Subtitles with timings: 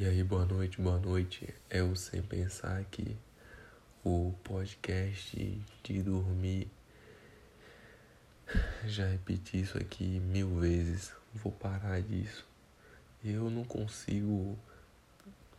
[0.00, 1.54] E aí, boa noite, boa noite.
[1.68, 3.18] É o Sem Pensar aqui,
[4.02, 6.70] o podcast de dormir.
[8.86, 12.46] Já repeti isso aqui mil vezes, vou parar disso.
[13.22, 14.58] Eu não consigo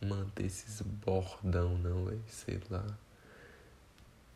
[0.00, 2.98] manter esses bordão, não, véio, sei lá.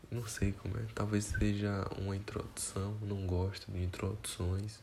[0.09, 4.79] Não sei como é, talvez seja uma introdução, não gosto de introduções.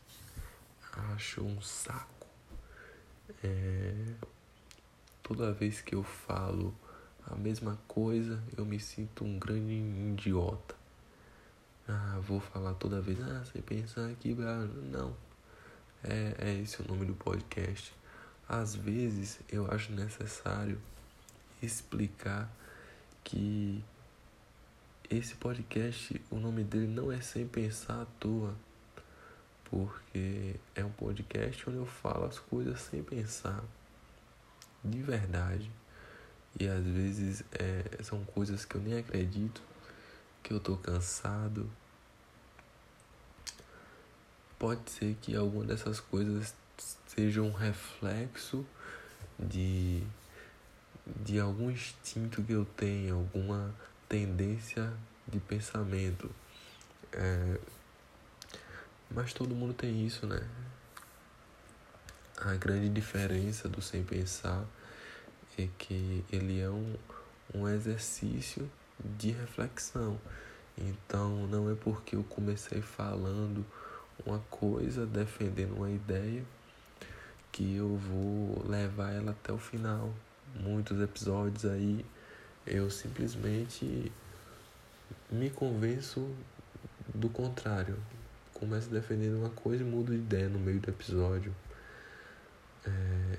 [0.91, 2.27] Acho um saco.
[3.41, 4.32] É
[5.35, 6.75] Toda vez que eu falo
[7.25, 10.75] a mesma coisa, eu me sinto um grande idiota.
[11.87, 14.35] Ah, vou falar toda vez, ah, sem pensar aqui,
[14.91, 15.17] não.
[16.03, 17.95] É, é esse o nome do podcast.
[18.47, 20.79] Às vezes eu acho necessário
[21.63, 22.47] explicar
[23.23, 23.83] que
[25.09, 28.53] esse podcast, o nome dele não é sem pensar à toa,
[29.65, 33.63] porque é um podcast onde eu falo as coisas sem pensar
[34.83, 35.71] de verdade.
[36.59, 39.61] E às vezes é, são coisas que eu nem acredito,
[40.41, 41.69] que eu tô cansado.
[44.59, 46.53] Pode ser que alguma dessas coisas
[47.07, 48.65] seja um reflexo
[49.39, 50.03] de,
[51.23, 53.73] de algum instinto que eu tenho, alguma
[54.07, 54.93] tendência
[55.27, 56.29] de pensamento.
[57.11, 57.59] É,
[59.09, 60.47] mas todo mundo tem isso, né?
[62.37, 64.65] A grande diferença do sem pensar
[65.57, 66.95] é que ele é um,
[67.53, 70.19] um exercício de reflexão.
[70.75, 73.63] Então não é porque eu comecei falando
[74.25, 76.43] uma coisa, defendendo uma ideia,
[77.51, 80.11] que eu vou levar ela até o final.
[80.55, 82.03] Muitos episódios aí
[82.65, 84.11] eu simplesmente
[85.29, 86.33] me convenço
[87.13, 87.97] do contrário.
[88.53, 91.53] Começo defendendo uma coisa e mudo de ideia no meio do episódio.
[92.85, 93.37] É,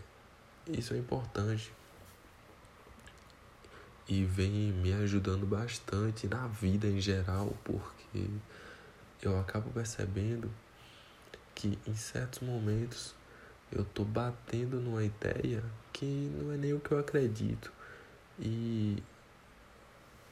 [0.69, 1.73] isso é importante
[4.09, 8.27] e vem me ajudando bastante na vida em geral, porque
[9.23, 10.51] eu acabo percebendo
[11.55, 13.15] que em certos momentos
[13.73, 17.73] eu tô batendo numa ideia que não é nem o que eu acredito.
[18.39, 19.03] E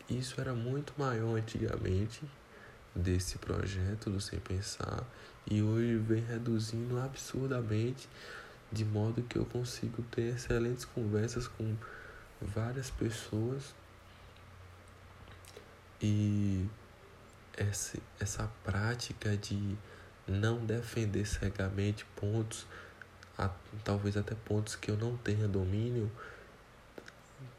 [0.08, 2.22] isso era muito maior antigamente
[2.94, 5.04] desse projeto do Sem Pensar
[5.50, 8.08] e hoje vem reduzindo absurdamente
[8.72, 11.76] de modo que eu consigo ter excelentes conversas com
[12.40, 13.74] várias pessoas
[16.00, 16.66] e
[17.56, 19.76] essa, essa prática de
[20.26, 22.66] não defender cegamente pontos,
[23.38, 23.50] a,
[23.84, 26.10] talvez até pontos que eu não tenha domínio,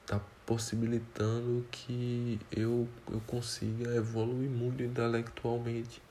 [0.02, 6.02] está possibilitando que eu, eu consiga evoluir muito intelectualmente,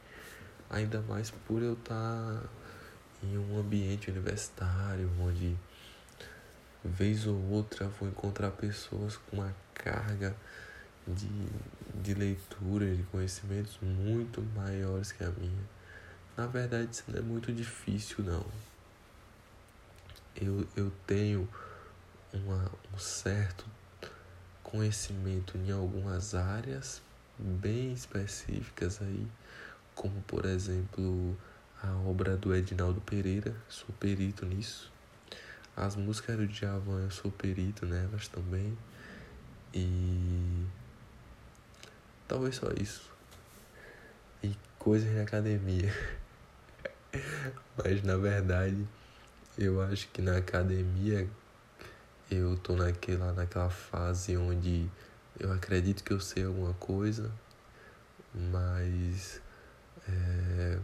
[0.71, 2.41] ainda mais por eu estar.
[2.41, 2.62] Tá
[3.23, 5.57] em um ambiente universitário onde
[6.85, 10.35] vez ou outra vou encontrar pessoas com uma carga
[11.07, 11.29] de,
[12.03, 15.65] de leitura, de conhecimentos muito maiores que a minha.
[16.37, 18.45] Na verdade, isso não é muito difícil, não.
[20.35, 21.49] Eu, eu tenho
[22.33, 23.65] uma, um certo
[24.63, 27.03] conhecimento em algumas áreas
[27.39, 29.27] bem específicas aí,
[29.95, 31.37] como por exemplo
[31.83, 34.93] a obra do Edinaldo Pereira, sou perito nisso.
[35.77, 38.77] As músicas do Djavan eu sou perito nelas também.
[39.75, 40.67] E
[42.29, 43.11] talvez só isso.
[44.43, 45.93] E coisas em academia.
[47.77, 48.87] Mas na verdade
[49.59, 51.29] eu acho que na academia
[52.31, 54.89] eu tô naquela, naquela fase onde
[55.39, 57.31] eu acredito que eu sei alguma coisa,
[58.35, 59.41] mas
[60.09, 60.79] é,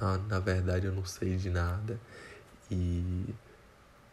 [0.00, 1.98] na, na verdade eu não sei de nada
[2.70, 3.34] e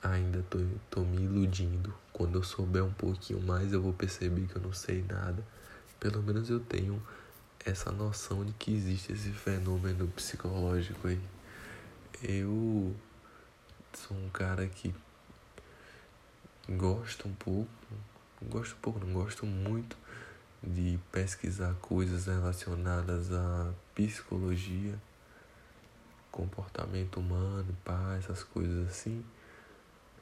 [0.02, 0.60] ainda tô,
[0.90, 1.94] tô me iludindo.
[2.12, 5.44] Quando eu souber um pouquinho mais, eu vou perceber que eu não sei nada.
[6.00, 7.02] Pelo menos eu tenho
[7.66, 11.22] essa noção de que existe esse fenômeno psicológico aí.
[12.22, 12.96] Eu
[13.94, 14.94] sou um cara que
[16.68, 17.70] gosto um pouco,
[18.44, 19.98] gosto um pouco, não gosto muito
[20.62, 25.00] de pesquisar coisas relacionadas à psicologia
[26.32, 29.24] comportamento humano, pá, essas coisas assim.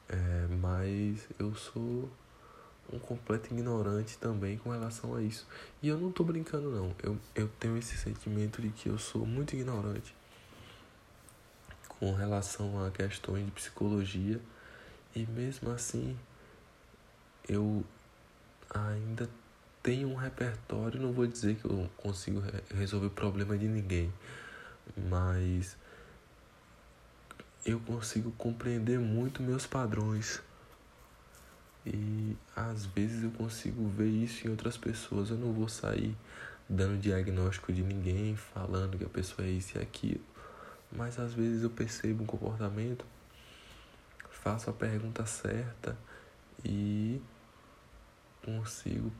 [0.08, 2.10] É, mas eu sou
[2.92, 5.46] um completo ignorante também com relação a isso.
[5.82, 6.94] E eu não tô brincando não.
[7.02, 10.14] Eu, eu tenho esse sentimento de que eu sou muito ignorante
[11.98, 14.40] com relação a questões de psicologia
[15.14, 16.16] e mesmo assim
[17.48, 17.84] eu
[18.70, 19.28] ainda
[19.82, 22.42] tenho um repertório, não vou dizer que eu consigo
[22.74, 24.12] resolver o problema de ninguém,
[25.08, 25.77] mas
[27.64, 30.40] eu consigo compreender muito meus padrões
[31.84, 35.30] E às vezes eu consigo ver isso em outras pessoas.
[35.30, 36.16] Eu não vou sair
[36.68, 40.20] dando diagnóstico de ninguém, falando que a pessoa é isso e aquilo.
[40.92, 43.04] Mas às vezes eu percebo um comportamento,
[44.30, 45.96] faço a pergunta certa
[46.64, 47.20] e
[48.44, 49.12] consigo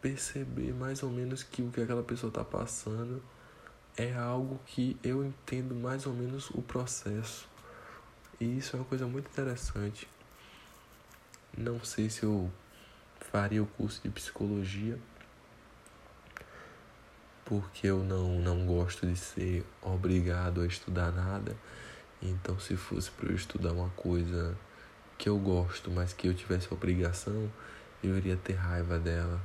[0.00, 3.22] perceber mais ou menos que o que aquela pessoa está passando
[3.96, 7.48] é algo que eu entendo mais ou menos o processo.
[8.40, 10.08] E isso é uma coisa muito interessante.
[11.56, 12.50] Não sei se eu
[13.20, 14.98] faria o curso de psicologia,
[17.44, 21.56] porque eu não, não gosto de ser obrigado a estudar nada.
[22.22, 24.56] Então, se fosse para eu estudar uma coisa
[25.18, 27.50] que eu gosto, mas que eu tivesse obrigação,
[28.02, 29.40] eu iria ter raiva dela.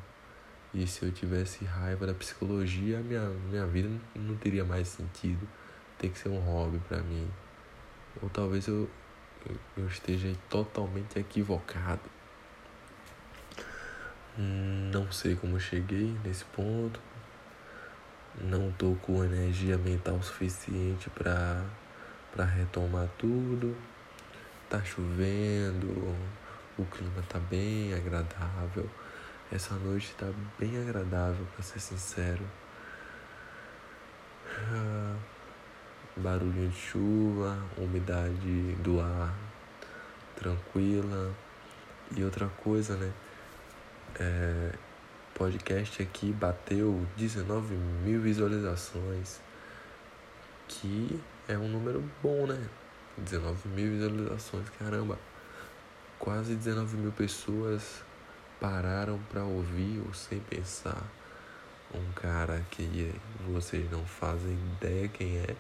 [0.74, 5.48] E se eu tivesse raiva da psicologia, minha, minha vida não teria mais sentido.
[5.98, 7.28] Tem que ser um hobby para mim.
[8.22, 8.90] Ou talvez eu,
[9.78, 12.02] eu esteja totalmente equivocado.
[14.38, 17.00] Não sei como cheguei nesse ponto.
[18.42, 21.66] Não tô com energia mental suficiente para
[22.32, 23.76] para retomar tudo.
[24.70, 26.16] Tá chovendo,
[26.78, 28.90] o clima tá bem agradável.
[29.52, 32.46] Essa noite tá bem agradável, para ser sincero.
[36.18, 39.34] Barulho de chuva, umidade do ar
[40.36, 41.34] tranquila.
[42.16, 43.12] E outra coisa, né?
[44.20, 44.74] É,
[45.36, 49.40] podcast aqui bateu 19 mil visualizações,
[50.68, 52.68] que é um número bom, né?
[53.18, 55.20] 19 mil visualizações, caramba.
[56.18, 58.04] Quase 19 mil pessoas
[58.60, 61.02] pararam para ouvir ou sem pensar
[61.94, 63.14] um cara que
[63.48, 65.56] vocês não fazem ideia quem é,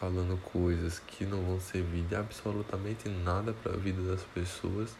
[0.00, 4.96] falando coisas que não vão servir de absolutamente nada para a vida das pessoas.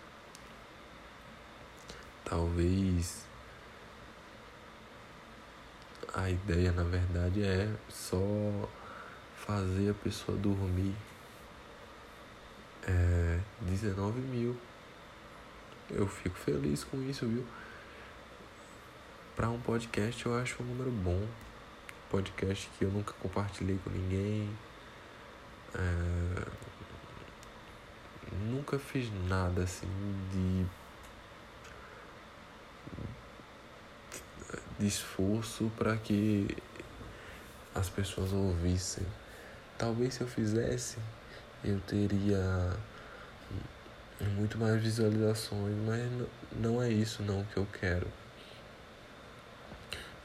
[2.23, 3.25] Talvez
[6.13, 8.19] a ideia na verdade é só
[9.35, 10.95] fazer a pessoa dormir.
[12.87, 14.55] É 19 mil.
[15.89, 17.45] Eu fico feliz com isso, viu?
[19.35, 21.27] Para um podcast eu acho um número bom.
[22.11, 24.51] Podcast que eu nunca compartilhei com ninguém.
[25.75, 26.61] É...
[28.33, 29.87] Nunca fiz nada assim
[30.33, 30.67] de
[34.79, 36.49] de esforço para que
[37.75, 39.07] as pessoas ouvissem.
[39.77, 40.99] Talvez se eu fizesse,
[41.63, 42.75] eu teria
[44.37, 48.07] muito mais visualizações, mas não é isso não que eu quero.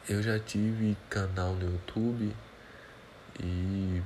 [0.07, 2.33] Eu já tive canal no YouTube
[3.41, 4.01] e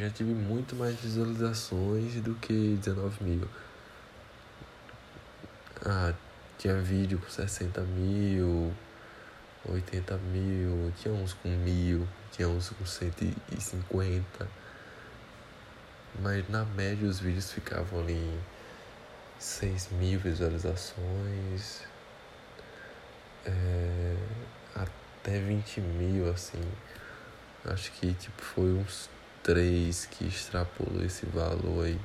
[0.00, 3.48] já tive muito mais visualizações do que 19 mil.
[5.84, 6.14] Ah,
[6.58, 8.72] tinha vídeo com 60 mil,
[9.68, 14.48] 80 mil, tinha uns com mil, tinha uns com 150.
[16.20, 18.40] Mas na média os vídeos ficavam ali em
[19.38, 21.82] 6 mil visualizações,
[23.44, 24.16] é,
[24.74, 26.62] até 20 mil, assim.
[27.64, 29.08] Acho que tipo foi uns
[29.42, 32.00] 3 que extrapolou esse valor aí.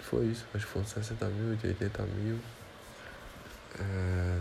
[0.00, 2.38] Foi isso, acho que foram 60 mil, de 80 mil.
[3.78, 4.40] É,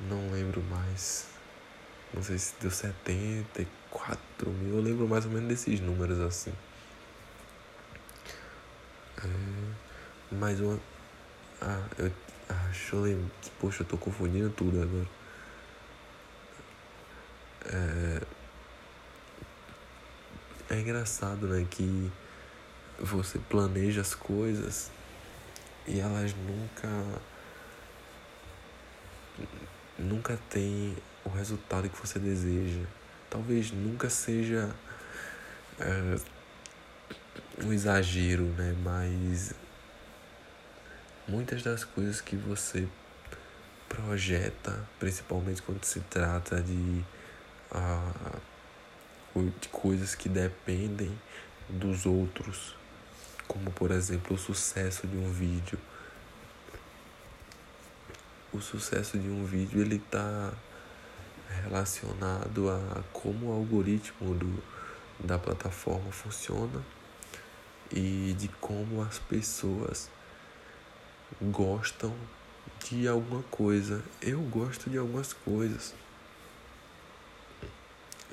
[0.00, 1.28] não lembro mais.
[2.12, 4.76] Não sei se deu 74 mil.
[4.76, 6.52] Eu lembro mais ou menos desses números assim.
[9.18, 10.78] É, mais uma.
[11.60, 12.12] Ah, eu.
[12.48, 13.30] Ah, deixa eu lembrar.
[13.58, 15.08] Poxa, eu tô confundindo tudo agora.
[17.66, 18.20] É,
[20.74, 21.66] é engraçado, né?
[21.70, 22.10] Que
[22.98, 24.90] você planeja as coisas
[25.86, 26.88] e elas nunca
[29.98, 32.84] nunca tem o resultado que você deseja.
[33.30, 34.74] Talvez nunca seja
[35.78, 36.16] é,
[37.64, 38.74] um exagero, né?
[38.82, 39.54] Mas
[41.26, 42.88] muitas das coisas que você
[43.88, 47.04] projeta, principalmente quando se trata de,
[47.72, 48.40] uh,
[49.42, 51.12] de coisas que dependem
[51.68, 52.76] dos outros,
[53.48, 55.78] como por exemplo o sucesso de um vídeo
[58.54, 60.52] o sucesso de um vídeo ele está
[61.64, 64.62] relacionado a como o algoritmo do,
[65.18, 66.80] da plataforma funciona
[67.90, 70.08] e de como as pessoas
[71.42, 72.14] gostam
[72.88, 74.02] de alguma coisa.
[74.22, 75.92] Eu gosto de algumas coisas,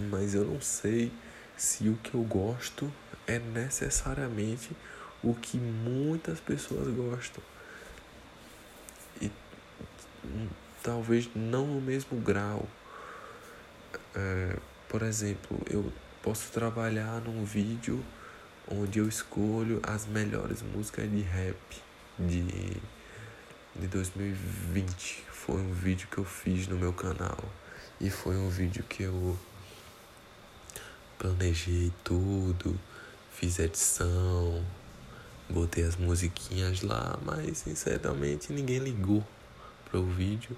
[0.09, 1.11] mas eu não sei
[1.57, 2.91] se o que eu gosto
[3.27, 4.71] é necessariamente
[5.23, 7.43] o que muitas pessoas gostam.
[9.21, 9.31] E
[10.25, 10.47] hum,
[10.81, 12.67] talvez não no mesmo grau.
[14.15, 14.57] É,
[14.89, 15.91] por exemplo, eu
[16.21, 18.03] posso trabalhar num vídeo
[18.67, 21.57] onde eu escolho as melhores músicas de rap
[22.17, 22.43] de,
[23.75, 25.23] de 2020.
[25.29, 27.39] Foi um vídeo que eu fiz no meu canal.
[27.99, 29.37] E foi um vídeo que eu
[31.21, 32.75] planejei tudo,
[33.31, 34.65] fiz edição,
[35.47, 39.23] botei as musiquinhas lá, mas sinceramente ninguém ligou
[39.85, 40.57] para o vídeo.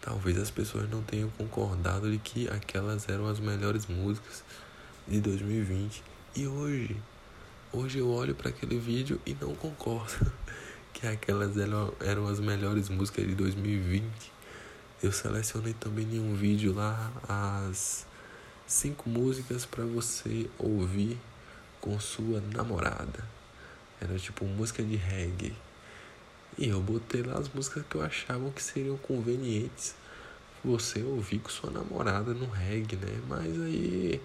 [0.00, 4.42] Talvez as pessoas não tenham concordado de que aquelas eram as melhores músicas
[5.06, 6.02] de 2020.
[6.34, 6.96] E hoje,
[7.70, 10.32] hoje eu olho para aquele vídeo e não concordo
[10.94, 14.32] que aquelas eram, eram as melhores músicas de 2020.
[15.02, 18.06] Eu selecionei também em um vídeo lá as
[18.70, 21.18] cinco músicas para você ouvir
[21.80, 23.24] com sua namorada.
[24.00, 25.56] Era tipo música de reggae.
[26.56, 29.96] E eu botei lá as músicas que eu achava que seriam convenientes
[30.62, 33.20] você ouvir com sua namorada no reggae, né?
[33.28, 34.20] Mas aí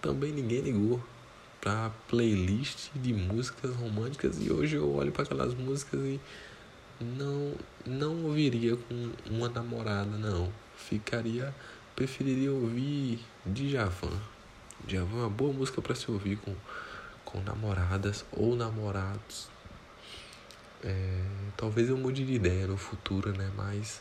[0.00, 1.02] também ninguém ligou
[1.60, 6.20] pra playlist de músicas românticas e hoje eu olho para aquelas músicas e
[7.00, 7.52] não
[7.84, 10.52] não ouviria com uma namorada, não.
[10.76, 11.52] Ficaria
[11.94, 14.20] preferiria ouvir Djavan.
[14.86, 16.54] Djavan é uma boa música para se ouvir com
[17.34, 19.48] com namoradas ou namorados.
[20.84, 21.24] É,
[21.56, 23.50] talvez eu mude de ideia no futuro, né?
[23.56, 24.00] Mas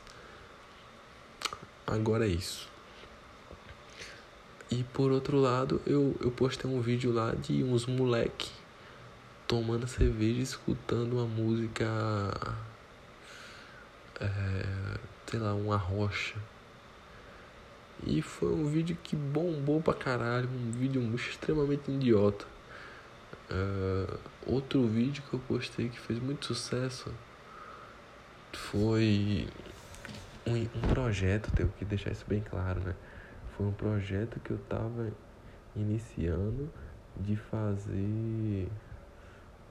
[1.88, 2.70] agora é isso.
[4.70, 8.52] E por outro lado, eu, eu postei um vídeo lá de uns moleque
[9.48, 11.86] tomando cerveja escutando uma música.
[14.20, 16.36] É, sei lá, uma rocha.
[18.06, 22.46] E foi um vídeo que bombou pra caralho, um vídeo extremamente idiota.
[23.50, 27.14] Uh, outro vídeo que eu postei que fez muito sucesso
[28.52, 29.48] foi
[30.46, 32.96] um, um projeto, tenho que deixar isso bem claro, né?
[33.56, 35.12] Foi um projeto que eu tava
[35.76, 36.70] iniciando
[37.18, 38.68] de fazer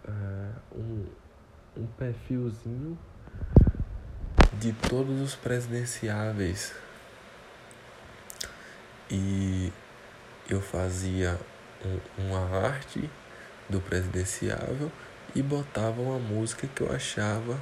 [0.07, 1.05] uh, um,
[1.77, 2.99] um perfilzinho
[4.61, 6.75] de todos os presidenciáveis.
[9.15, 9.71] E
[10.49, 11.39] eu fazia
[11.85, 13.11] um, uma arte
[13.69, 14.91] do presidenciável
[15.35, 17.61] e botava uma música que eu achava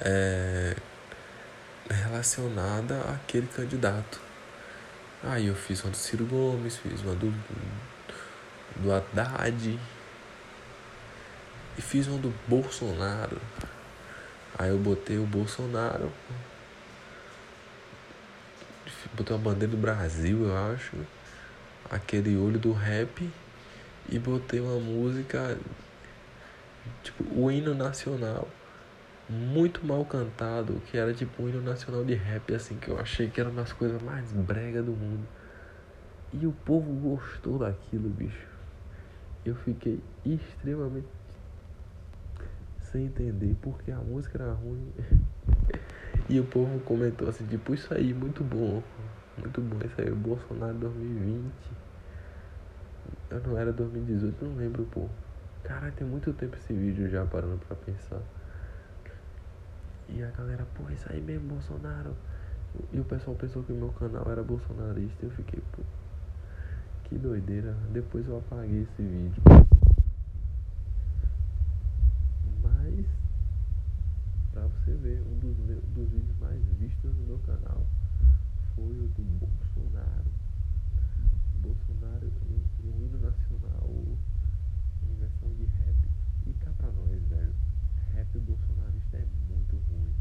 [0.00, 0.74] é,
[1.88, 4.20] relacionada àquele candidato.
[5.22, 7.32] Aí eu fiz uma do Ciro Gomes, fiz uma do,
[8.76, 9.78] do Haddad
[11.78, 13.40] e fiz uma do Bolsonaro.
[14.58, 16.12] Aí eu botei o Bolsonaro,
[19.12, 20.96] botei a bandeira do Brasil, eu acho,
[21.90, 23.30] aquele olho do rap
[24.08, 25.58] e botei uma música,
[27.02, 28.48] tipo, o hino nacional,
[29.28, 33.28] muito mal cantado, que era tipo um hino nacional de rap, assim, que eu achei
[33.28, 35.26] que era uma das coisas mais brega do mundo.
[36.32, 38.48] E o povo gostou daquilo, bicho.
[39.44, 41.06] Eu fiquei extremamente
[42.78, 44.92] sem entender porque a música era ruim.
[46.28, 48.82] e o povo comentou assim, tipo, isso aí, muito bom.
[49.38, 51.52] Muito bom isso aí, Bolsonaro 2020.
[53.30, 55.08] Eu não era 2018, não lembro, pô.
[55.64, 58.20] Cara, tem muito tempo esse vídeo já parando pra pensar.
[60.08, 62.14] E a galera, pô, isso aí mesmo, Bolsonaro.
[62.92, 65.24] E o pessoal pensou que o meu canal era bolsonarista.
[65.24, 65.82] Eu fiquei, pô,
[67.04, 67.74] que doideira.
[67.92, 69.42] Depois eu apaguei esse vídeo.
[72.62, 73.06] Mas,
[74.52, 77.84] pra você ver, um dos, meus, dos vídeos mais vistos no meu canal
[78.74, 80.30] foi o do Bolsonaro.
[81.60, 82.30] Bolsonaro
[82.82, 83.88] em um hino nacional
[85.02, 85.96] em versão de rap.
[86.46, 87.54] E cá pra nós, velho,
[88.14, 90.12] rap bolsonarista é muito ruim.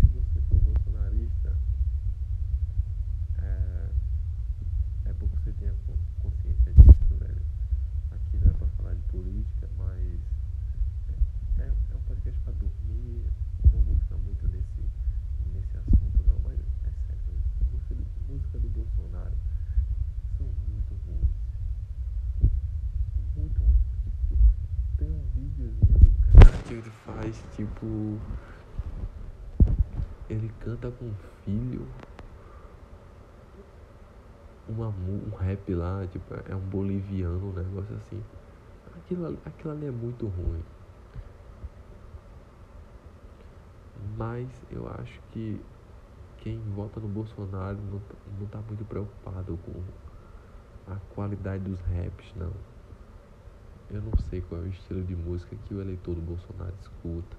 [0.00, 1.56] Se você for bolsonarista,
[3.38, 3.88] é,
[5.06, 5.74] é bom que você tenha
[6.20, 7.42] consciência disso, velho.
[8.10, 10.20] Aqui não é pra falar de política, mas
[11.58, 13.24] é, é um podcast pra dormir.
[13.72, 14.88] Não vou ficar muito nesse,
[15.54, 17.34] nesse assunto não, mas é sério.
[17.72, 19.36] Música do, música do Bolsonaro
[20.36, 21.36] são muito ruins.
[23.36, 23.82] Muito ruins.
[24.98, 26.74] Tem um videozinho do cara que
[27.32, 28.18] faz, tipo.
[30.28, 31.86] Ele canta com o filho.
[34.68, 38.22] Uma, um rap lá, tipo, é um boliviano, um negócio assim.
[38.96, 40.62] Aquilo, aquilo ali é muito ruim.
[44.16, 45.60] Mas eu acho que
[46.38, 48.00] quem vota no Bolsonaro não,
[48.38, 52.71] não tá muito preocupado com a qualidade dos raps, não.
[53.92, 57.36] Eu não sei qual é o estilo de música que o eleitor do Bolsonaro escuta.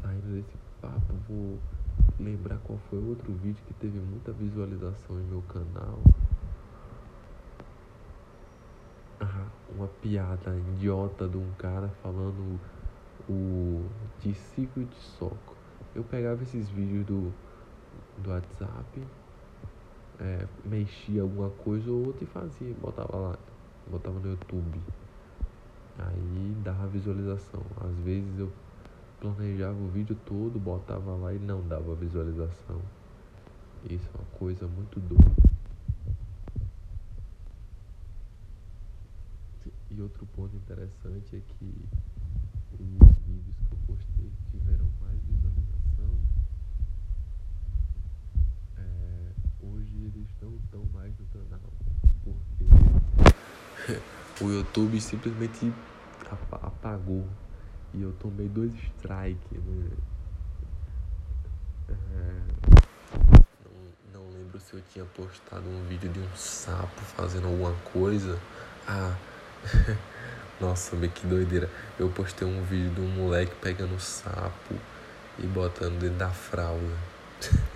[0.00, 1.58] Saindo desse papo, vou
[2.18, 5.98] lembrar qual foi o outro vídeo que teve muita visualização em meu canal.
[9.20, 12.58] Ah, uma piada idiota de um cara falando
[13.28, 13.86] o
[14.20, 15.54] de ciclo de soco.
[15.94, 17.32] Eu pegava esses vídeos do,
[18.22, 19.06] do WhatsApp,
[20.18, 23.38] é, mexia alguma coisa ou outra e fazia, botava lá,
[23.90, 24.80] botava no YouTube.
[25.98, 27.62] Aí dava visualização.
[27.80, 28.52] Às vezes eu
[29.20, 32.80] planejava o vídeo todo, botava lá e não dava visualização.
[33.88, 35.44] Isso é uma coisa muito doida.
[39.90, 41.84] E outro ponto interessante é que
[42.72, 46.18] os vídeos que eu postei que tiveram mais visualização,
[48.76, 49.30] é,
[49.62, 51.60] hoje eles não estão mais no canal.
[52.22, 52.64] Porque
[54.44, 55.72] o YouTube simplesmente
[56.50, 57.26] apagou
[57.92, 59.90] e eu tomei dois strikes, né?
[61.88, 61.94] É,
[63.64, 68.38] não, não lembro se eu tinha postado um vídeo de um sapo fazendo alguma coisa.
[68.86, 69.16] Ah,
[70.60, 71.70] nossa, que doideira.
[71.98, 74.74] Eu postei um vídeo de um moleque pegando sapo
[75.38, 76.98] e botando dentro da fralda.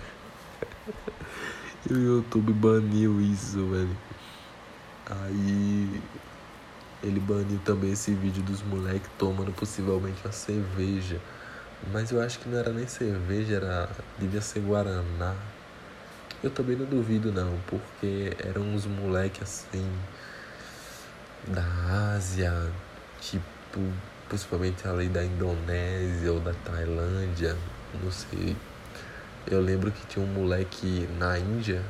[1.93, 3.97] o YouTube baniu isso, velho.
[5.09, 6.01] Aí
[7.03, 11.19] ele baniu também esse vídeo dos moleques tomando possivelmente uma cerveja.
[11.91, 13.89] Mas eu acho que não era nem cerveja, era.
[14.17, 15.35] devia ser Guaraná.
[16.43, 19.85] Eu também não duvido não, porque eram uns moleques assim
[21.47, 21.63] da
[22.15, 22.53] Ásia,
[23.19, 23.79] tipo,
[24.29, 27.57] possivelmente ali da Indonésia ou da Tailândia,
[28.01, 28.55] não sei.
[29.51, 31.83] Eu lembro que tinha um moleque na Índia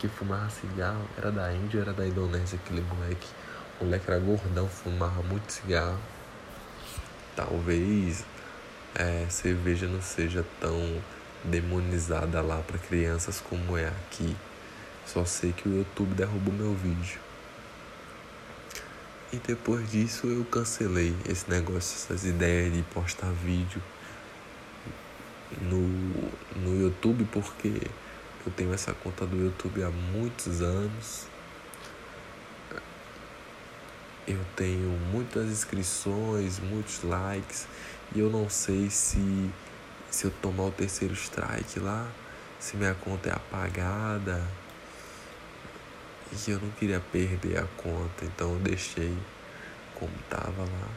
[0.00, 3.28] que fumava cigarro, era da Índia era da Indonésia aquele moleque?
[3.80, 6.00] O moleque era gordão, fumava muito cigarro.
[7.36, 8.24] Talvez
[8.96, 11.00] é, cerveja não seja tão
[11.44, 14.36] demonizada lá para crianças como é aqui.
[15.06, 17.20] Só sei que o YouTube derrubou meu vídeo.
[19.32, 23.80] E depois disso eu cancelei esse negócio, essas ideias de postar vídeo
[25.60, 25.80] no,
[26.60, 27.80] no YouTube porque
[28.46, 31.26] eu tenho essa conta do YouTube há muitos anos
[34.26, 37.66] eu tenho muitas inscrições, muitos likes
[38.14, 39.50] e eu não sei se
[40.10, 42.06] se eu tomar o terceiro strike lá,
[42.60, 44.46] se minha conta é apagada.
[46.30, 49.16] E eu não queria perder a conta, então eu deixei
[49.94, 50.88] como tava lá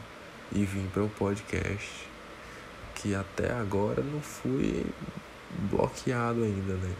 [0.52, 2.08] e vim para o podcast
[2.96, 4.84] que até agora não fui
[5.70, 6.94] bloqueado ainda, né?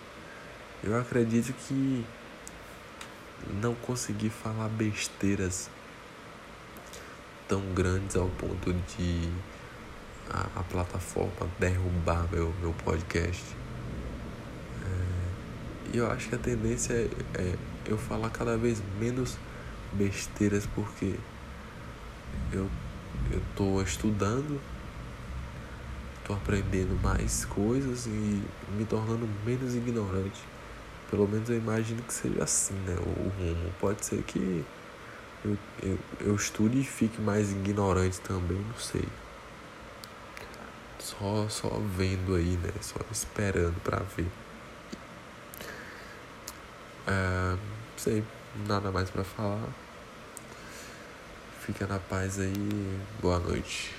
[0.85, 2.05] Eu acredito que
[3.61, 5.69] não consegui falar besteiras
[7.49, 9.29] tão grandes ao ponto de
[10.31, 13.45] a, a plataforma derrubar meu, meu podcast.
[14.85, 17.57] É, e eu acho que a tendência é, é
[17.87, 19.37] eu falar cada vez menos
[19.93, 21.15] besteiras porque
[22.53, 22.69] eu
[23.31, 24.61] eu tô estudando,
[26.27, 28.43] tô aprendendo mais coisas e
[28.77, 30.43] me tornando menos ignorante.
[31.09, 32.97] Pelo menos eu imagino que seja assim, né?
[32.99, 33.73] O rumo.
[33.79, 34.65] Pode ser que
[35.45, 39.05] eu, eu, eu estude e fique mais ignorante também, não sei.
[40.99, 42.73] Só, só vendo aí, né?
[42.81, 44.27] Só esperando pra ver.
[47.07, 47.59] É, não
[47.99, 48.25] sei,
[48.67, 49.69] nada mais pra falar.
[51.61, 53.01] Fica na paz aí.
[53.21, 53.95] Boa noite.